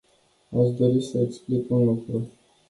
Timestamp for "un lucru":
1.71-2.29